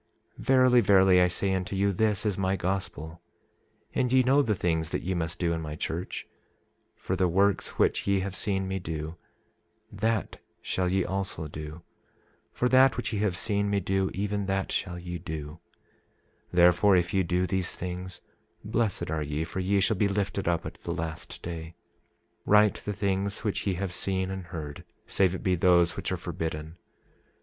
27:21 0.39 0.45
Verily, 0.45 0.81
verily, 0.81 1.21
I 1.21 1.27
say 1.27 1.53
unto 1.53 1.75
you, 1.75 1.93
this 1.93 2.25
is 2.25 2.35
my 2.35 2.55
gospel; 2.55 3.21
and 3.93 4.11
ye 4.11 4.23
know 4.23 4.41
the 4.41 4.55
things 4.55 4.89
that 4.89 5.03
ye 5.03 5.13
must 5.13 5.37
do 5.37 5.53
in 5.53 5.61
my 5.61 5.75
church; 5.75 6.25
for 6.95 7.15
the 7.15 7.27
works 7.27 7.77
which 7.77 8.07
ye 8.07 8.21
have 8.21 8.35
seen 8.35 8.67
me 8.67 8.79
do 8.79 9.15
that 9.91 10.39
shall 10.59 10.89
ye 10.89 11.05
also 11.05 11.45
do; 11.47 11.83
for 12.51 12.67
that 12.67 12.97
which 12.97 13.13
ye 13.13 13.19
have 13.19 13.37
seen 13.37 13.69
me 13.69 13.79
do 13.79 14.09
even 14.11 14.47
that 14.47 14.71
shall 14.71 14.97
ye 14.97 15.19
do; 15.19 15.59
27:22 16.51 16.51
Therefore, 16.53 16.95
if 16.97 17.13
ye 17.13 17.21
do 17.21 17.45
these 17.45 17.71
things 17.75 18.21
blessed 18.63 19.11
are 19.11 19.21
ye, 19.21 19.43
for 19.43 19.59
ye 19.59 19.79
shall 19.79 19.97
be 19.97 20.07
lifted 20.07 20.47
up 20.47 20.65
at 20.65 20.79
the 20.81 20.95
last 20.95 21.43
day. 21.43 21.75
27:23 22.47 22.47
Write 22.47 22.75
the 22.77 22.93
things 22.93 23.43
which 23.43 23.67
ye 23.67 23.75
have 23.75 23.93
seen 23.93 24.31
and 24.31 24.45
heard, 24.45 24.83
save 25.05 25.35
it 25.35 25.43
be 25.43 25.53
those 25.53 25.95
which 25.95 26.11
are 26.11 26.17
forbidden. 26.17 26.75